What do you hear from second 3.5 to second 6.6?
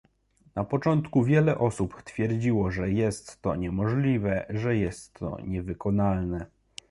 niemożliwe, że jest to niewykonalne